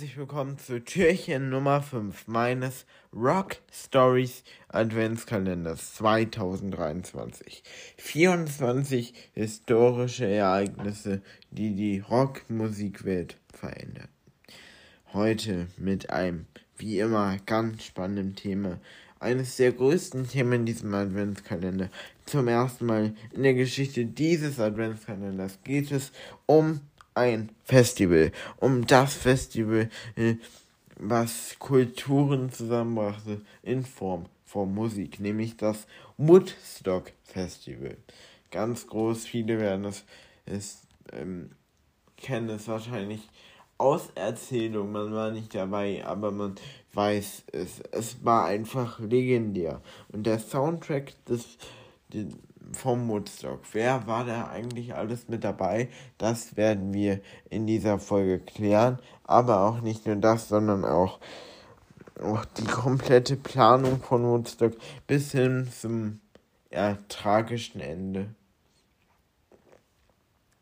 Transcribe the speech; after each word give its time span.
Herzlich 0.00 0.16
willkommen 0.16 0.56
zu 0.56 0.82
Türchen 0.82 1.50
Nummer 1.50 1.82
5 1.82 2.26
meines 2.26 2.86
Rock 3.12 3.56
Stories 3.70 4.44
Adventskalenders 4.68 5.96
2023. 5.96 7.62
24 7.98 9.12
historische 9.34 10.26
Ereignisse, 10.26 11.20
die 11.50 11.74
die 11.74 11.98
Rockmusikwelt 11.98 13.36
veränderten. 13.52 14.08
Heute 15.12 15.66
mit 15.76 16.08
einem, 16.08 16.46
wie 16.78 16.98
immer, 16.98 17.36
ganz 17.44 17.84
spannenden 17.84 18.36
Thema. 18.36 18.80
Eines 19.18 19.56
der 19.56 19.72
größten 19.72 20.26
Themen 20.26 20.60
in 20.60 20.64
diesem 20.64 20.94
Adventskalender. 20.94 21.90
Zum 22.24 22.48
ersten 22.48 22.86
Mal 22.86 23.14
in 23.32 23.42
der 23.42 23.52
Geschichte 23.52 24.06
dieses 24.06 24.60
Adventskalenders 24.60 25.58
geht 25.62 25.92
es 25.92 26.10
um 26.46 26.80
ein 27.20 27.50
Festival. 27.64 28.32
Um 28.56 28.86
das 28.86 29.14
Festival, 29.14 29.90
äh, 30.16 30.36
was 30.96 31.56
Kulturen 31.58 32.50
zusammenbrachte 32.50 33.42
in 33.62 33.84
Form 33.84 34.26
von 34.44 34.74
Musik, 34.74 35.20
nämlich 35.20 35.56
das 35.56 35.86
Woodstock 36.16 37.12
Festival. 37.24 37.96
Ganz 38.50 38.86
groß, 38.86 39.26
viele 39.26 39.60
werden 39.60 39.84
es, 39.84 40.04
es 40.46 40.82
ähm, 41.12 41.50
kennen 42.16 42.50
es 42.50 42.66
wahrscheinlich 42.68 43.28
aus 43.78 44.10
Erzählung, 44.14 44.92
man 44.92 45.12
war 45.12 45.30
nicht 45.30 45.54
dabei, 45.54 46.04
aber 46.04 46.30
man 46.30 46.56
weiß 46.92 47.44
es. 47.52 47.80
Es 47.92 48.22
war 48.24 48.44
einfach 48.46 48.98
legendär. 48.98 49.80
Und 50.12 50.26
der 50.26 50.38
Soundtrack 50.38 51.14
des, 51.24 51.56
vom 52.72 53.08
Woodstock. 53.08 53.60
Wer 53.72 54.06
war 54.06 54.24
da 54.24 54.48
eigentlich 54.48 54.94
alles 54.94 55.28
mit 55.28 55.44
dabei? 55.44 55.88
Das 56.18 56.56
werden 56.56 56.92
wir 56.92 57.20
in 57.48 57.66
dieser 57.66 57.98
Folge 57.98 58.38
klären. 58.38 58.98
Aber 59.24 59.62
auch 59.62 59.80
nicht 59.80 60.06
nur 60.06 60.16
das, 60.16 60.48
sondern 60.48 60.84
auch, 60.84 61.20
auch 62.22 62.44
die 62.44 62.64
komplette 62.64 63.36
Planung 63.36 64.00
von 64.02 64.24
Woodstock 64.24 64.74
bis 65.06 65.32
hin 65.32 65.68
zum 65.78 66.20
ja, 66.70 66.98
tragischen 67.08 67.80
Ende. 67.80 68.34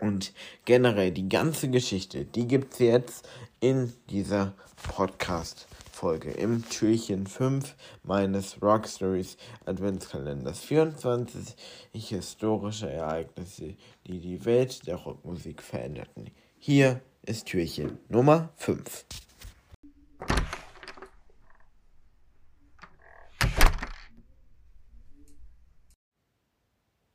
Und 0.00 0.32
generell 0.64 1.10
die 1.10 1.28
ganze 1.28 1.68
Geschichte, 1.68 2.24
die 2.24 2.46
gibt 2.46 2.74
es 2.74 2.78
jetzt 2.78 3.28
in 3.60 3.92
dieser 4.10 4.54
Podcast. 4.94 5.66
Folge 5.98 6.30
im 6.30 6.62
Türchen 6.68 7.26
5 7.26 7.74
meines 8.04 8.62
Rock 8.62 8.86
Stories 8.86 9.36
Adventskalenders 9.66 10.60
24 10.60 11.56
historische 11.92 12.88
Ereignisse, 12.88 13.74
die 14.06 14.20
die 14.20 14.44
Welt 14.44 14.86
der 14.86 14.94
Rockmusik 14.94 15.60
veränderten. 15.60 16.30
Hier 16.56 17.00
ist 17.26 17.46
Türchen 17.46 17.98
Nummer 18.08 18.50
5. 18.58 19.06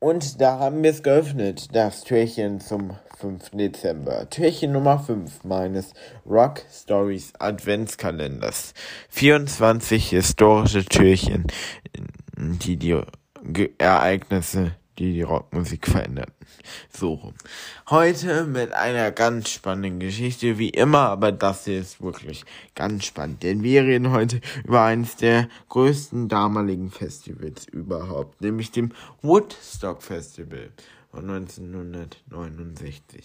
Und 0.03 0.41
da 0.41 0.59
haben 0.59 0.83
wir 0.83 0.91
es 0.91 1.01
geöffnet, 1.01 1.69
das 1.71 2.03
Türchen 2.03 2.59
zum 2.59 2.97
5. 3.21 3.51
Dezember. 3.51 4.29
Türchen 4.29 4.73
Nummer 4.73 4.99
5 4.99 5.45
meines 5.45 5.93
Rock 6.25 6.61
Stories 6.69 7.31
Adventskalenders. 7.39 8.73
24 9.07 10.09
historische 10.09 10.83
Türchen, 10.83 11.47
die 12.35 12.75
die 12.75 13.01
Ereignisse 13.77 14.75
die 14.97 15.13
die 15.13 15.21
Rockmusik 15.21 15.87
veränderten. 15.91 16.33
So. 16.91 17.33
Heute 17.89 18.45
mit 18.45 18.73
einer 18.73 19.11
ganz 19.11 19.49
spannenden 19.49 19.99
Geschichte, 19.99 20.57
wie 20.57 20.69
immer, 20.69 21.09
aber 21.09 21.31
das 21.31 21.65
hier 21.65 21.79
ist 21.79 22.01
wirklich 22.01 22.45
ganz 22.75 23.05
spannend, 23.05 23.43
denn 23.43 23.63
wir 23.63 23.83
reden 23.83 24.11
heute 24.11 24.41
über 24.63 24.83
eines 24.83 25.15
der 25.15 25.49
größten 25.69 26.27
damaligen 26.29 26.91
Festivals 26.91 27.65
überhaupt, 27.67 28.41
nämlich 28.41 28.71
dem 28.71 28.91
Woodstock 29.21 30.01
Festival 30.03 30.71
von 31.11 31.29
1969. 31.29 33.23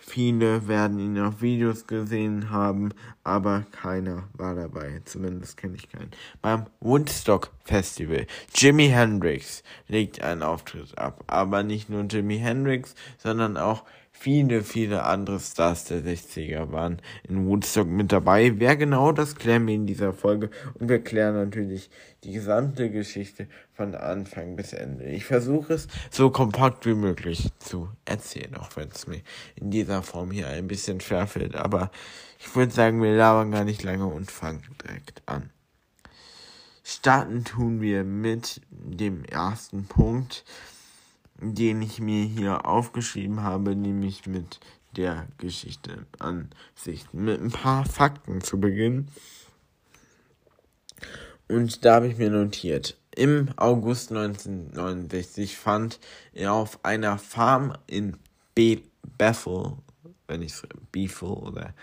Viele 0.00 0.66
werden 0.66 0.98
ihn 0.98 1.18
auf 1.20 1.42
Videos 1.42 1.86
gesehen 1.86 2.50
haben, 2.50 2.90
aber 3.22 3.64
keiner 3.70 4.24
war 4.32 4.54
dabei. 4.54 5.02
Zumindest 5.04 5.56
kenne 5.56 5.76
ich 5.76 5.88
keinen. 5.90 6.10
Beim 6.40 6.66
Woodstock 6.80 7.50
Festival. 7.64 8.26
Jimi 8.54 8.88
Hendrix 8.88 9.62
legt 9.88 10.22
einen 10.22 10.42
Auftritt 10.42 10.96
ab. 10.98 11.22
Aber 11.26 11.62
nicht 11.62 11.90
nur 11.90 12.02
Jimi 12.04 12.38
Hendrix, 12.38 12.94
sondern 13.18 13.56
auch 13.56 13.84
viele, 14.12 14.62
viele 14.62 15.04
andere 15.04 15.40
Stars 15.40 15.84
der 15.84 16.02
60er 16.02 16.72
waren 16.72 17.00
in 17.26 17.46
Woodstock 17.46 17.88
mit 17.88 18.12
dabei. 18.12 18.58
Wer 18.58 18.76
genau, 18.76 19.12
das 19.12 19.34
klären 19.34 19.66
wir 19.66 19.74
in 19.74 19.86
dieser 19.86 20.12
Folge. 20.12 20.50
Und 20.74 20.88
wir 20.88 21.02
klären 21.02 21.34
natürlich 21.34 21.90
die 22.22 22.32
gesamte 22.32 22.90
Geschichte 22.90 23.48
von 23.72 23.94
Anfang 23.94 24.56
bis 24.56 24.72
Ende. 24.74 25.04
Ich 25.04 25.24
versuche 25.24 25.74
es 25.74 25.88
so 26.10 26.30
kompakt 26.30 26.84
wie 26.84 26.94
möglich 26.94 27.48
zu 27.60 27.88
erzählen, 28.04 28.56
auch 28.56 28.76
wenn 28.76 28.88
es 28.88 29.06
mir 29.06 29.22
in 29.54 29.70
dieser 29.70 30.02
Form 30.02 30.30
hier 30.30 30.48
ein 30.48 30.68
bisschen 30.68 31.00
schwerfällt. 31.00 31.54
Aber 31.54 31.90
ich 32.38 32.54
würde 32.54 32.72
sagen, 32.72 33.02
wir 33.02 33.16
labern 33.16 33.50
gar 33.50 33.64
nicht 33.64 33.82
lange 33.82 34.06
und 34.06 34.30
fangen 34.30 34.62
direkt 34.84 35.22
an. 35.26 35.50
Starten 36.82 37.44
tun 37.44 37.80
wir 37.80 38.04
mit 38.04 38.60
dem 38.70 39.24
ersten 39.24 39.86
Punkt 39.86 40.44
den 41.40 41.82
ich 41.82 42.00
mir 42.00 42.24
hier 42.24 42.66
aufgeschrieben 42.66 43.42
habe, 43.42 43.74
nämlich 43.74 44.26
mit 44.26 44.60
der 44.96 45.26
Geschichte 45.38 46.06
an 46.18 46.50
sich. 46.74 47.12
Mit 47.12 47.40
ein 47.40 47.50
paar 47.50 47.84
Fakten 47.84 48.40
zu 48.40 48.58
beginnen. 48.58 49.08
Und 51.48 51.84
da 51.84 51.96
habe 51.96 52.08
ich 52.08 52.16
mir 52.16 52.30
notiert. 52.30 52.96
Im 53.14 53.50
August 53.56 54.10
1969 54.10 55.56
fand 55.56 55.98
er 56.32 56.52
auf 56.52 56.84
einer 56.84 57.18
Farm 57.18 57.76
in 57.86 58.16
Be 58.54 58.82
Bethel, 59.18 59.78
wenn 60.28 60.42
ich 60.42 60.52
es 60.52 60.62
Bethel 60.92 61.28
oder 61.28 61.74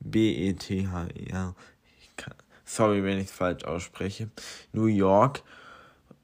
B-E-T-H-E-L, 0.00 1.54
sorry, 2.64 3.02
wenn 3.02 3.18
ich 3.18 3.26
es 3.26 3.32
falsch 3.32 3.64
ausspreche, 3.64 4.30
New 4.72 4.86
York, 4.86 5.42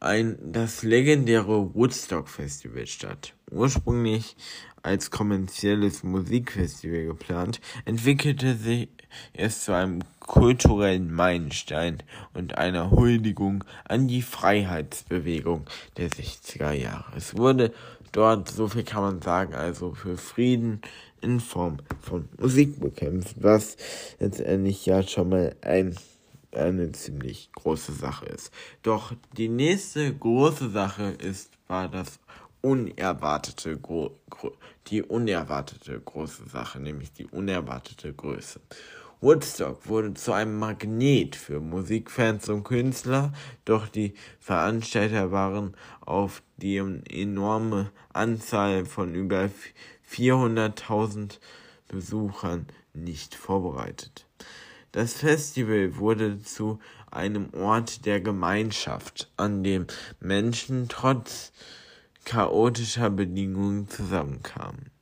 ein, 0.04 0.38
das 0.40 0.82
legendäre 0.82 1.74
Woodstock 1.74 2.28
Festival 2.28 2.86
statt. 2.86 3.34
Ursprünglich 3.50 4.36
als 4.82 5.10
kommerzielles 5.10 6.04
Musikfestival 6.04 7.06
geplant, 7.06 7.60
entwickelte 7.86 8.54
sich 8.54 8.88
es 9.32 9.64
zu 9.64 9.72
einem 9.72 10.00
kulturellen 10.20 11.10
Meilenstein 11.10 12.02
und 12.34 12.58
einer 12.58 12.90
Huldigung 12.90 13.64
an 13.88 14.08
die 14.08 14.20
Freiheitsbewegung 14.20 15.64
der 15.96 16.10
60er 16.10 16.72
Jahre. 16.72 17.16
Es 17.16 17.36
wurde 17.36 17.72
dort, 18.12 18.50
so 18.50 18.68
viel 18.68 18.84
kann 18.84 19.02
man 19.02 19.22
sagen, 19.22 19.54
also 19.54 19.94
für 19.94 20.18
Frieden 20.18 20.82
in 21.22 21.40
Form 21.40 21.78
von 22.02 22.28
Musik 22.38 22.78
bekämpft, 22.78 23.36
was 23.40 23.78
letztendlich 24.20 24.84
ja 24.84 25.02
schon 25.02 25.30
mal 25.30 25.56
ein 25.62 25.96
eine 26.56 26.92
ziemlich 26.92 27.50
große 27.52 27.92
Sache 27.92 28.26
ist. 28.26 28.52
Doch 28.82 29.12
die 29.36 29.48
nächste 29.48 30.14
große 30.14 30.70
Sache 30.70 31.04
ist, 31.04 31.50
war 31.68 31.88
das 31.88 32.18
unerwartete, 32.60 33.78
die 34.86 35.02
unerwartete 35.02 36.00
große 36.00 36.48
Sache, 36.48 36.80
nämlich 36.80 37.12
die 37.12 37.26
unerwartete 37.26 38.12
Größe. 38.12 38.60
Woodstock 39.20 39.88
wurde 39.88 40.12
zu 40.14 40.32
einem 40.32 40.58
Magnet 40.58 41.34
für 41.34 41.60
Musikfans 41.60 42.48
und 42.50 42.64
Künstler, 42.64 43.32
doch 43.64 43.88
die 43.88 44.12
Veranstalter 44.38 45.32
waren 45.32 45.74
auf 46.00 46.42
die 46.58 46.76
enorme 46.76 47.90
Anzahl 48.12 48.84
von 48.84 49.14
über 49.14 49.48
400.000 50.10 51.38
Besuchern 51.88 52.66
nicht 52.92 53.34
vorbereitet. 53.34 54.23
Das 54.94 55.14
Festival 55.14 55.96
wurde 55.96 56.40
zu 56.40 56.78
einem 57.10 57.52
Ort 57.52 58.06
der 58.06 58.20
Gemeinschaft, 58.20 59.28
an 59.36 59.64
dem 59.64 59.88
Menschen 60.20 60.86
trotz 60.88 61.50
chaotischer 62.24 63.10
Bedingungen 63.10 63.88
zusammenkamen. 63.88 64.92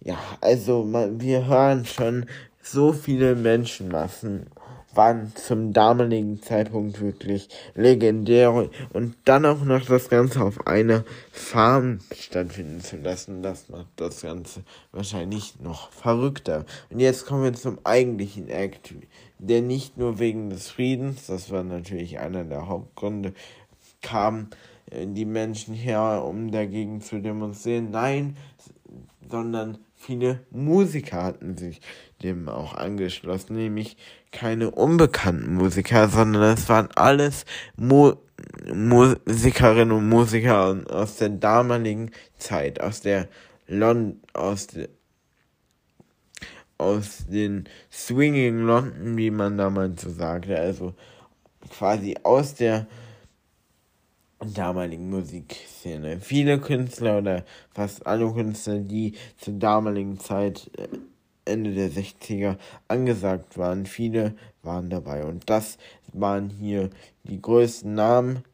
Ja, 0.00 0.16
also 0.40 0.90
wir 1.18 1.44
hören 1.44 1.84
schon, 1.84 2.24
so 2.62 2.94
viele 2.94 3.34
Menschenmassen 3.36 4.46
waren 4.96 5.32
zum 5.34 5.72
damaligen 5.72 6.42
Zeitpunkt 6.42 7.00
wirklich 7.00 7.48
legendär 7.74 8.52
und 8.92 9.14
dann 9.24 9.44
auch 9.44 9.64
noch 9.64 9.84
das 9.84 10.08
Ganze 10.08 10.42
auf 10.42 10.66
einer 10.66 11.04
Farm 11.30 11.98
stattfinden 12.14 12.80
zu 12.80 12.96
lassen, 12.96 13.42
das 13.42 13.68
macht 13.68 13.86
das 13.96 14.22
Ganze 14.22 14.62
wahrscheinlich 14.92 15.60
noch 15.60 15.90
verrückter. 15.92 16.64
Und 16.90 17.00
jetzt 17.00 17.26
kommen 17.26 17.44
wir 17.44 17.52
zum 17.52 17.78
eigentlichen 17.84 18.48
Act, 18.48 18.94
der 19.38 19.62
nicht 19.62 19.98
nur 19.98 20.18
wegen 20.18 20.50
des 20.50 20.68
Friedens, 20.68 21.26
das 21.26 21.50
war 21.50 21.62
natürlich 21.62 22.18
einer 22.18 22.44
der 22.44 22.68
Hauptgründe, 22.68 23.34
kam 24.02 24.48
äh, 24.90 25.06
die 25.06 25.24
Menschen 25.24 25.74
her, 25.74 26.24
um 26.24 26.50
dagegen 26.50 27.00
zu 27.00 27.20
demonstrieren, 27.20 27.90
nein, 27.90 28.36
sondern 29.28 29.78
viele 29.94 30.40
Musiker 30.50 31.22
hatten 31.22 31.56
sich 31.56 31.80
dem 32.22 32.48
auch 32.48 32.74
angeschlossen, 32.74 33.56
nämlich 33.56 33.96
keine 34.32 34.70
unbekannten 34.70 35.54
Musiker, 35.54 36.08
sondern 36.08 36.54
es 36.54 36.68
waren 36.68 36.88
alles 36.94 37.44
Mu 37.76 38.14
Musikerinnen 38.72 39.92
und 39.92 40.08
Musiker 40.08 40.78
aus 40.90 41.16
der 41.16 41.30
damaligen 41.30 42.10
Zeit, 42.36 42.80
aus 42.80 43.00
der 43.00 43.28
London, 43.66 44.20
aus 44.34 44.66
der 44.66 44.88
aus 46.78 47.24
den 47.26 47.64
Swinging 47.90 48.58
London, 48.58 49.16
wie 49.16 49.30
man 49.30 49.56
damals 49.56 50.02
so 50.02 50.10
sagte, 50.10 50.58
also 50.58 50.92
quasi 51.70 52.16
aus 52.22 52.54
der 52.54 52.86
damaligen 54.40 55.08
Musikszene. 55.08 56.20
Viele 56.20 56.60
Künstler 56.60 57.18
oder 57.18 57.44
fast 57.72 58.06
alle 58.06 58.30
Künstler, 58.32 58.78
die 58.78 59.14
zur 59.38 59.54
damaligen 59.54 60.20
Zeit 60.20 60.70
äh, 60.76 60.88
Ende 61.46 61.74
der 61.74 61.90
60er 61.90 62.56
angesagt 62.88 63.56
waren, 63.56 63.86
viele 63.86 64.34
waren 64.62 64.90
dabei. 64.90 65.24
Und 65.24 65.48
das 65.48 65.78
waren 66.12 66.50
hier 66.50 66.90
die 67.24 67.40
größten 67.40 67.94
Namen, 67.94 68.44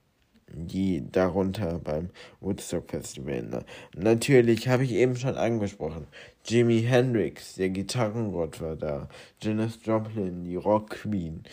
die 0.54 1.02
darunter 1.10 1.78
beim 1.78 2.10
Woodstock 2.40 2.90
Festival. 2.90 3.64
Natürlich 3.96 4.68
habe 4.68 4.84
ich 4.84 4.92
eben 4.92 5.16
schon 5.16 5.36
angesprochen. 5.36 6.06
Jimi 6.44 6.82
Hendrix, 6.82 7.54
der 7.54 7.70
Gitarrengott 7.70 8.60
war 8.60 8.76
da. 8.76 9.08
Janis 9.40 9.78
Joplin, 9.84 10.44
die 10.44 10.56
Rock 10.56 10.90
Queen. 10.90 11.44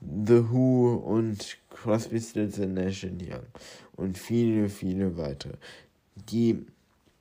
The 0.00 0.50
Who 0.50 0.94
und 0.96 1.58
Crosby, 1.70 2.20
Stills 2.20 2.58
Nash 2.58 3.04
Young 3.04 3.46
und 3.96 4.18
viele, 4.18 4.68
viele 4.68 5.16
weitere, 5.16 5.54
die, 6.28 6.66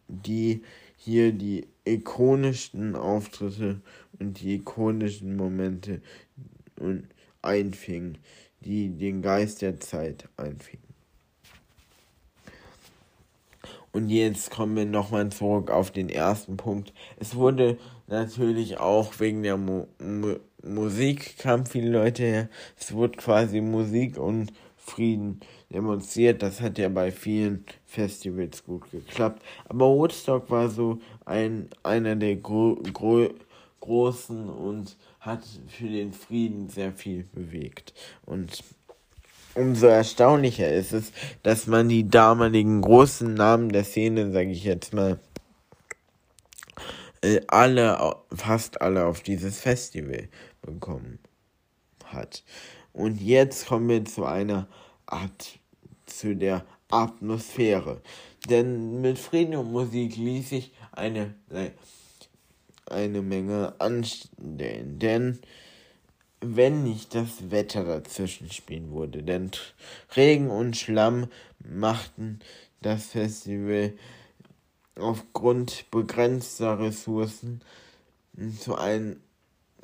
die 0.07 0.63
hier 0.98 1.31
die 1.31 1.68
ikonischsten 1.85 2.95
Auftritte 2.95 3.81
und 4.19 4.41
die 4.41 4.56
ikonischen 4.56 5.35
Momente 5.35 6.01
einfingen, 7.41 8.18
die 8.62 8.89
den 8.89 9.21
Geist 9.21 9.62
der 9.62 9.80
Zeit 9.80 10.30
einfingen. 10.38 10.83
Und 13.91 14.09
jetzt 14.09 14.50
kommen 14.50 14.75
wir 14.75 14.85
nochmal 14.85 15.30
zurück 15.30 15.69
auf 15.69 15.91
den 15.91 16.09
ersten 16.09 16.57
Punkt. 16.57 16.94
Es 17.19 17.35
wurde 17.35 17.77
natürlich 18.07 18.80
auch 18.80 19.19
wegen 19.19 19.44
der 19.44 19.57
Mu 19.57 19.85
Mu 20.00 20.38
Musik 20.65 21.38
kamen 21.38 21.65
viele 21.65 21.91
Leute 21.91 22.24
her. 22.24 22.50
Es 22.80 22.94
wurde 22.94 23.18
quasi 23.18 23.59
Musik 23.62 24.18
und 24.18 24.53
Frieden 24.85 25.39
demonstriert. 25.69 26.41
Das 26.41 26.62
hat 26.62 26.77
ja 26.77 26.89
bei 26.89 27.12
vielen 27.12 27.65
Festivals 27.85 28.63
gut 28.63 28.89
geklappt. 28.91 29.41
Aber 29.65 29.88
Woodstock 29.88 30.50
war 30.50 30.69
so 30.69 31.00
ein, 31.25 31.69
einer 31.83 32.15
der 32.15 32.35
gro 32.35 32.75
gro 32.94 33.30
großen 33.80 34.50
und 34.50 34.95
hat 35.19 35.44
für 35.68 35.88
den 35.88 36.13
Frieden 36.13 36.69
sehr 36.69 36.94
viel 36.94 37.25
bewegt. 37.33 37.94
Und 38.25 38.63
umso 39.56 39.88
erstaunlicher 39.88 40.71
ist 40.71 40.94
es, 40.94 41.12
dass 41.44 41.68
man 41.68 41.89
die 41.89 42.09
damaligen 42.09 42.81
großen 42.81 43.33
Namen 43.33 43.69
der 43.69 43.83
Szene, 43.83 44.31
sage 44.31 44.51
ich 44.51 44.63
jetzt 44.63 44.94
mal, 44.94 45.19
äh, 47.21 47.41
alle, 47.47 48.15
fast 48.33 48.81
alle 48.81 49.06
auf 49.06 49.21
dieses 49.21 49.59
Festival 49.59 50.30
bekommen 50.62 51.19
hat. 52.06 52.44
Und 52.94 53.22
jetzt 53.22 53.68
kommen 53.68 53.90
wir 53.90 54.06
zu 54.06 54.25
einer 54.25 54.68
Art, 55.06 55.60
zu 56.06 56.36
der 56.36 56.66
Atmosphäre. 56.90 58.01
Denn 58.50 59.01
mit 59.01 59.18
Frieden 59.18 59.56
und 59.56 59.72
Musik 59.72 60.16
ließ 60.16 60.50
sich 60.50 60.74
eine, 60.92 61.34
eine 62.86 63.22
Menge 63.22 63.74
anstellen. 63.80 65.00
Denn 65.00 65.40
wenn 66.40 66.84
nicht 66.84 67.16
das 67.16 67.51
Wetter 67.51 67.84
dazwischen 67.84 68.51
spielen 68.51 68.94
würde. 68.94 69.24
Denn 69.24 69.51
Regen 70.16 70.50
und 70.50 70.78
Schlamm 70.78 71.28
machten 71.60 72.40
das 72.81 73.07
Festival 73.07 73.94
aufgrund 75.00 75.90
begrenzter 75.90 76.80
Ressourcen 76.80 77.62
zu 78.60 78.75
einem 78.75 79.18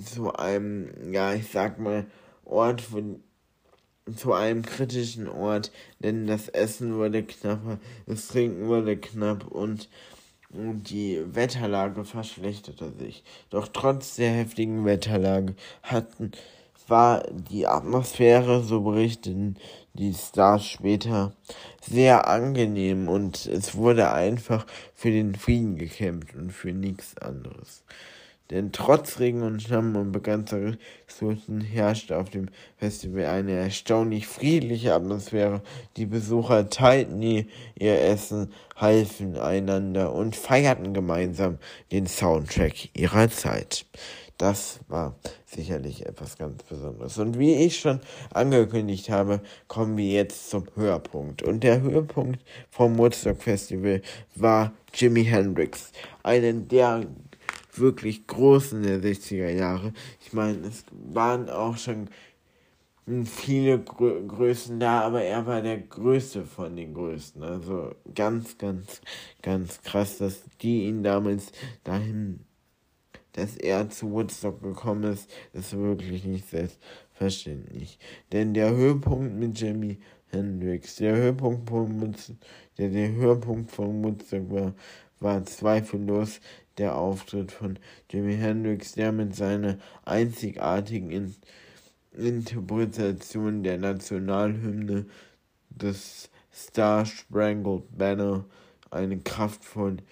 zu 0.03 0.33
einem, 0.33 1.11
ja, 1.11 1.33
ich 1.33 1.51
sag 1.51 1.77
mal, 1.77 2.05
Ort 2.49 2.83
zu 4.15 4.33
einem 4.33 4.63
kritischen 4.63 5.27
Ort, 5.27 5.71
denn 5.99 6.27
das 6.27 6.49
Essen 6.49 6.95
wurde 6.95 7.23
knapper, 7.23 7.79
das 8.07 8.27
Trinken 8.27 8.67
wurde 8.67 8.97
knapp 8.97 9.47
und, 9.47 9.89
und 10.49 10.89
die 10.89 11.21
Wetterlage 11.35 12.03
verschlechterte 12.05 12.91
sich. 12.97 13.23
Doch 13.49 13.67
trotz 13.67 14.15
der 14.15 14.31
heftigen 14.31 14.85
Wetterlage 14.85 15.55
hatten, 15.83 16.31
war 16.87 17.23
die 17.31 17.67
Atmosphäre, 17.67 18.63
so 18.63 18.81
berichten 18.81 19.57
die 19.93 20.13
Stars 20.13 20.65
später, 20.65 21.33
sehr 21.81 22.27
angenehm 22.27 23.07
und 23.07 23.45
es 23.45 23.75
wurde 23.75 24.11
einfach 24.11 24.65
für 24.95 25.11
den 25.11 25.35
Frieden 25.35 25.75
gekämpft 25.75 26.35
und 26.35 26.51
für 26.51 26.71
nichts 26.71 27.17
anderes. 27.17 27.83
Denn 28.49 28.71
trotz 28.71 29.19
Regen 29.19 29.43
und 29.43 29.61
Schlamm 29.61 29.95
und 29.95 30.11
begrenzter 30.11 30.73
Ressourcen 31.07 31.61
herrschte 31.61 32.17
auf 32.17 32.29
dem 32.29 32.49
Festival 32.77 33.25
eine 33.25 33.51
erstaunlich 33.51 34.27
friedliche 34.27 34.93
Atmosphäre. 34.95 35.61
Die 35.97 36.07
Besucher 36.07 36.69
teilten 36.69 37.21
ihr 37.21 37.45
Essen, 37.79 38.51
halfen 38.75 39.37
einander 39.37 40.13
und 40.13 40.35
feierten 40.35 40.93
gemeinsam 40.93 41.59
den 41.91 42.07
Soundtrack 42.07 42.95
ihrer 42.97 43.29
Zeit. 43.29 43.85
Das 44.39 44.79
war 44.87 45.15
sicherlich 45.45 46.05
etwas 46.05 46.37
ganz 46.37 46.63
Besonderes. 46.63 47.17
Und 47.17 47.37
wie 47.37 47.55
ich 47.55 47.79
schon 47.79 47.99
angekündigt 48.33 49.09
habe, 49.09 49.41
kommen 49.67 49.97
wir 49.97 50.09
jetzt 50.09 50.49
zum 50.49 50.65
Höhepunkt. 50.75 51.43
Und 51.43 51.61
der 51.61 51.81
Höhepunkt 51.81 52.39
vom 52.69 52.97
Woodstock 52.97 53.43
Festival 53.43 54.01
war 54.35 54.71
Jimi 54.93 55.25
Hendrix, 55.25 55.91
einen 56.23 56.69
der 56.69 57.05
wirklich 57.73 58.27
großen 58.27 58.83
der 58.83 59.01
60er 59.01 59.49
Jahre. 59.49 59.93
Ich 60.21 60.33
meine, 60.33 60.67
es 60.67 60.83
waren 60.91 61.49
auch 61.49 61.77
schon 61.77 62.09
viele 63.25 63.79
Grö 63.79 64.25
Größen 64.27 64.79
da, 64.79 65.01
aber 65.01 65.23
er 65.23 65.45
war 65.45 65.61
der 65.61 65.79
größte 65.79 66.45
von 66.45 66.75
den 66.75 66.93
Größten. 66.93 67.41
Also 67.43 67.95
ganz, 68.13 68.57
ganz, 68.57 69.01
ganz 69.41 69.81
krass, 69.81 70.17
dass 70.17 70.43
die 70.61 70.83
ihn 70.83 71.03
damals 71.03 71.51
dahin, 71.83 72.41
dass 73.33 73.57
er 73.57 73.89
zu 73.89 74.11
Woodstock 74.11 74.61
gekommen 74.61 75.03
ist, 75.03 75.29
ist 75.53 75.75
wirklich 75.77 76.25
nicht 76.25 76.49
selbstverständlich. 76.49 77.99
Denn 78.31 78.53
der 78.53 78.75
Höhepunkt 78.75 79.33
mit 79.35 79.59
Jimi 79.59 79.99
Hendrix, 80.31 80.97
der 80.97 81.15
Höhepunkt 81.15 81.69
von 81.69 82.01
Woodstock, 82.01 82.37
der, 82.77 82.89
der 82.89 83.11
Höhepunkt 83.11 83.71
von 83.71 84.03
Woodstock 84.03 84.49
war, 84.51 84.73
war 85.19 85.45
zweifellos 85.45 86.39
der 86.77 86.95
Auftritt 86.95 87.51
von 87.51 87.77
Jimi 88.09 88.35
Hendrix, 88.37 88.93
der 88.93 89.11
mit 89.11 89.35
seiner 89.35 89.77
einzigartigen 90.05 91.35
Interpretation 92.13 93.63
der 93.63 93.77
Nationalhymne 93.77 95.05
des 95.69 96.29
Star 96.53 97.05
Spangled 97.05 97.97
Banner 97.97 98.45
eine 98.91 99.19
kraftvolle 99.19 100.03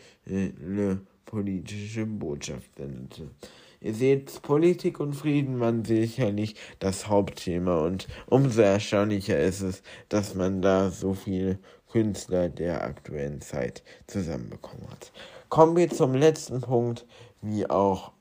politische 1.26 2.06
Botschaft 2.06 2.76
sendete. 2.78 3.30
Ihr 3.80 3.94
seht, 3.94 4.42
Politik 4.42 5.00
und 5.00 5.14
Frieden 5.14 5.60
waren 5.60 5.86
sicherlich 5.86 6.56
das 6.80 7.08
Hauptthema 7.08 7.86
und 7.86 8.08
umso 8.26 8.62
erstaunlicher 8.62 9.40
ist 9.40 9.62
es, 9.62 9.84
dass 10.10 10.34
man 10.34 10.62
da 10.62 10.90
so 10.90 11.14
viele 11.14 11.60
Künstler 11.92 12.50
der 12.50 12.84
aktuellen 12.84 13.40
Zeit 13.40 13.84
zusammenbekommen 14.08 14.90
hat. 14.90 15.12
Kommen 15.50 15.76
wir 15.76 15.90
zum 15.90 16.16
letzten 16.16 16.62
Punkt, 16.62 17.06
wie 17.42 17.70
auch 17.70 18.12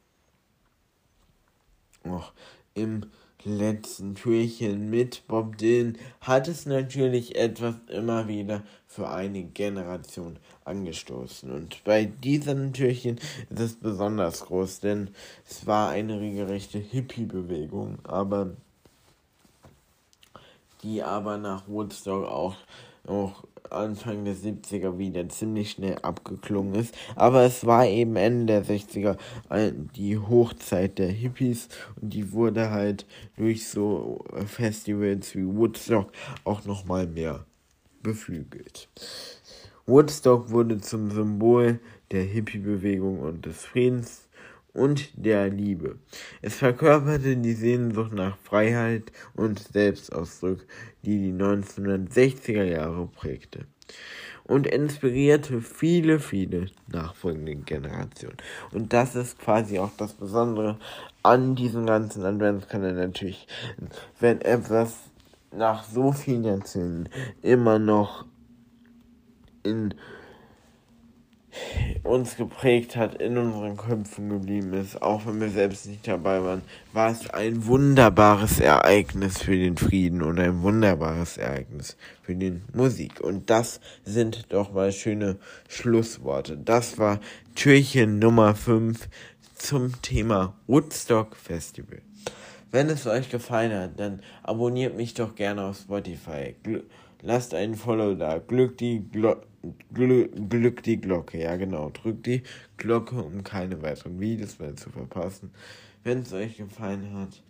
noch 2.05 2.33
im 2.75 3.07
letzten 3.47 4.17
Türchen 4.17 4.91
mit 4.91 5.27
Bob 5.29 5.57
Dylan 5.57 5.97
hat 6.21 6.49
es 6.49 6.67
natürlich 6.67 7.37
etwas 7.37 7.77
immer 7.89 8.27
wieder 8.27 8.65
für 8.89 9.09
eine 9.09 9.45
Generation 9.45 10.39
angestoßen. 10.65 11.53
Und 11.53 11.85
bei 11.85 12.07
diesem 12.07 12.73
Türchen 12.73 13.19
ist 13.49 13.61
es 13.61 13.75
besonders 13.77 14.47
groß, 14.47 14.81
denn 14.81 15.11
es 15.49 15.67
war 15.67 15.91
eine 15.91 16.21
regelrechte 16.21 16.79
Hippie-Bewegung, 16.79 17.99
aber 18.03 18.51
die 20.83 21.03
aber 21.03 21.39
nach 21.39 21.69
Woodstock 21.69 22.27
auch, 22.27 22.57
auch 23.09 23.45
Anfang 23.71 24.25
der 24.25 24.35
70er 24.35 24.99
wieder 24.99 25.29
ziemlich 25.29 25.73
schnell 25.73 25.97
abgeklungen 26.03 26.75
ist. 26.75 26.95
Aber 27.15 27.43
es 27.43 27.67
war 27.67 27.87
eben 27.87 28.17
Ende 28.17 28.47
der 28.47 28.65
60er 28.65 29.17
die 29.95 30.19
Hochzeit 30.19 30.99
der 30.99 31.09
Hippies 31.09 31.69
und 32.01 32.13
die 32.13 32.33
wurde 32.33 32.71
halt 32.71 33.07
durch 33.37 33.69
so 33.69 34.25
Festivals 34.47 35.35
wie 35.35 35.47
Woodstock 35.47 36.13
auch 36.45 36.65
nochmal 36.65 37.07
mehr 37.07 37.45
beflügelt. 38.03 38.89
Woodstock 39.87 40.51
wurde 40.51 40.79
zum 40.79 41.11
Symbol 41.11 41.81
der 42.11 42.23
Hippie-Bewegung 42.23 43.21
und 43.21 43.47
des 43.47 43.65
Friedens 43.65 44.26
und 44.77 45.11
der 45.15 45.49
Liebe. 45.49 45.97
Es 46.43 46.57
verkörperte 46.57 47.37
die 47.37 47.55
Sehnsucht 47.55 48.13
nach 48.13 48.37
Freiheit 48.39 49.11
und 49.35 49.59
Selbstausdruck, 49.59 50.67
die 51.03 51.19
die 51.19 51.33
1960er 51.33 52.65
Jahre 52.65 53.07
prägte 53.07 53.67
und 54.45 54.67
inspirierte 54.67 55.61
viele, 55.61 56.21
viele 56.21 56.67
nachfolgende 56.89 57.57
Generationen. 57.57 58.37
Und 58.73 58.93
das 58.93 59.17
ist 59.17 59.39
quasi 59.39 59.79
auch 59.79 59.91
das 59.97 60.13
Besondere 60.13 60.79
an 61.23 61.57
diesem 61.57 61.87
ganzen 61.87 62.25
Adventskalender 62.25 63.07
natürlich, 63.07 63.49
wenn 64.21 64.41
etwas 64.41 64.95
nach 65.53 65.85
so 65.85 66.13
vielen 66.13 66.45
Jahrzehnten 66.45 67.09
immer 67.43 67.79
noch 67.79 68.27
in 69.63 69.95
uns 72.07 72.37
geprägt 72.37 72.97
hat, 72.97 73.21
in 73.21 73.37
unseren 73.37 73.77
Köpfen 73.77 74.29
geblieben 74.29 74.73
ist, 74.75 75.03
auch 75.03 75.27
wenn 75.27 75.41
wir 75.41 75.51
selbst 75.51 75.87
nicht 75.87 76.07
dabei 76.07 76.43
waren, 76.43 76.63
war 76.93 77.11
es 77.11 77.29
ein 77.31 77.67
wunderbares 77.67 78.61
Ereignis 78.61 79.39
für 79.39 79.57
den 79.57 79.77
Frieden 79.77 80.23
und 80.23 80.39
ein 80.39 80.63
wunderbares 80.63 81.37
Ereignis 81.37 81.97
für 82.23 82.35
die 82.35 82.61
Musik. 82.73 83.21
Und 83.21 83.51
das 83.51 83.81
sind 84.05 84.47
doch 84.53 84.73
mal 84.73 84.93
schöne 84.93 85.37
Schlussworte. 85.69 86.57
Das 86.57 86.99
war 86.99 87.21
Türchen 87.55 88.19
Nummer 88.19 88.55
5 88.55 89.09
zum 89.55 90.01
Thema 90.03 90.55
Woodstock 90.67 91.37
Festival. 91.37 92.01
Wenn 92.71 92.91
es 92.91 93.07
euch 93.07 93.31
gefallen 93.31 93.73
hat, 93.73 93.99
dann 93.99 94.21
abonniert 94.43 94.97
mich 94.97 95.15
doch 95.15 95.35
gerne 95.35 95.65
auf 95.65 95.79
Spotify. 95.79 96.55
Gl 96.63 96.85
lasst 97.27 97.55
einen 97.55 97.75
Follow 97.75 98.15
da. 98.15 98.39
Glück 98.39 98.79
die 98.79 99.07
Glocke 99.11 99.47
Glück 99.93 100.83
die 100.85 101.01
Glocke, 101.01 101.43
ja 101.43 101.57
genau. 101.57 101.91
Drückt 101.91 102.27
die 102.27 102.43
Glocke, 102.77 103.17
um 103.17 103.43
keine 103.43 103.83
weiteren 103.83 104.21
Videos 104.21 104.59
mehr 104.59 104.77
zu 104.77 104.91
verpassen. 104.91 105.51
Wenn 106.05 106.21
es 106.21 106.33
euch 106.33 106.57
gefallen 106.57 107.13
hat, 107.15 107.43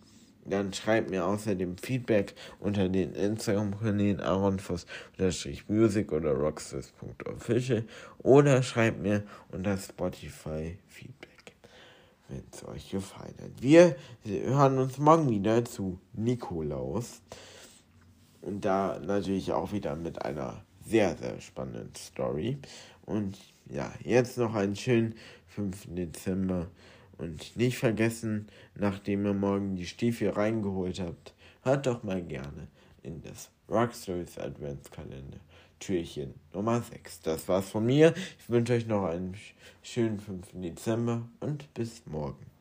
dann 0.45 0.73
schreibt 0.73 1.11
mir 1.11 1.25
außerdem 1.25 1.77
Feedback 1.77 2.33
unter 2.59 2.89
den 2.89 3.13
Instagram-Kanälen 3.13 4.19
aronfoss-music 4.21 6.11
oder 6.11 6.31
rockstars.official 6.31 7.83
oder 8.19 8.63
schreibt 8.63 9.01
mir 9.01 9.23
unter 9.51 9.77
Spotify 9.77 10.79
Feedback, 10.87 11.55
wenn 12.29 12.43
es 12.51 12.65
euch 12.65 12.89
gefallen 12.89 13.35
hat. 13.41 13.61
Wir 13.61 13.95
hören 14.23 14.79
uns 14.79 14.97
morgen 14.97 15.29
wieder 15.29 15.63
zu 15.65 15.99
Nikolaus 16.13 17.21
und 18.47 18.63
da 18.63 18.97
natürlich 18.99 19.51
auch 19.51 19.73
wieder 19.73 19.95
mit 19.95 20.23
einer 20.23 20.63
sehr, 20.85 21.17
sehr 21.17 21.39
spannende 21.41 21.99
Story. 21.99 22.57
Und 23.05 23.37
ja, 23.69 23.93
jetzt 24.03 24.37
noch 24.37 24.55
einen 24.55 24.75
schönen 24.75 25.15
5. 25.49 25.87
Dezember. 25.89 26.67
Und 27.17 27.57
nicht 27.57 27.77
vergessen, 27.77 28.47
nachdem 28.75 29.25
ihr 29.25 29.33
morgen 29.33 29.75
die 29.75 29.85
Stiefel 29.85 30.29
reingeholt 30.29 30.99
habt, 30.99 31.33
hört 31.63 31.87
doch 31.87 32.03
mal 32.03 32.21
gerne 32.21 32.67
in 33.03 33.21
das 33.21 33.49
Rockstories 33.69 34.37
Adventskalender 34.37 35.39
Türchen 35.79 36.33
Nummer 36.53 36.81
6. 36.81 37.21
Das 37.21 37.47
war's 37.49 37.69
von 37.69 37.85
mir. 37.85 38.13
Ich 38.39 38.49
wünsche 38.49 38.73
euch 38.73 38.87
noch 38.87 39.05
einen 39.05 39.35
schönen 39.81 40.19
5. 40.19 40.47
Dezember 40.53 41.27
und 41.41 41.73
bis 41.73 42.05
morgen. 42.05 42.56